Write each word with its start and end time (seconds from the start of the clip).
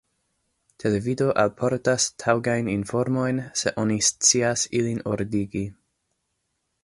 Televido 0.83 1.25
alportas 1.43 2.07
taŭgajn 2.23 2.71
informojn, 2.75 3.43
se 3.61 3.75
oni 3.83 3.99
scias 4.07 4.63
ilin 4.79 5.05
ordigi. 5.15 5.63